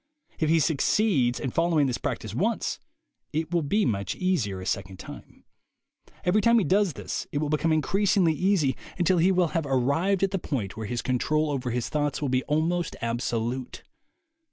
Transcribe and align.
If 0.39 0.49
he 0.49 0.59
succeeds 0.59 1.39
in 1.39 1.51
following 1.51 1.85
this 1.85 1.99
practice 1.99 2.33
once, 2.33 2.79
it 3.33 3.51
will 3.51 3.61
be 3.61 3.85
much 3.85 4.15
easier 4.15 4.59
a 4.59 4.65
second 4.65 4.97
time. 4.97 5.43
Every 6.23 6.41
time 6.41 6.57
he 6.57 6.65
does 6.65 6.93
this 6.93 7.27
it 7.31 7.37
will 7.37 7.49
become 7.49 7.71
increasingly 7.71 8.33
easy, 8.33 8.75
until 8.97 9.19
he 9.19 9.31
will 9.31 9.49
have 9.49 9.67
arrived 9.67 9.73
THE 9.73 9.77
WAY 9.77 9.77
TO 9.77 9.85
WILL 9.85 9.97
POWER 9.99 10.07
119 10.07 10.25
at 10.25 10.31
the 10.31 10.49
point 10.49 10.77
where 10.77 10.87
his 10.87 11.01
control 11.03 11.51
over 11.51 11.69
his 11.69 11.89
thoughts 11.89 12.19
will 12.19 12.29
be 12.29 12.43
almost 12.45 12.95
absolute. 12.99 13.83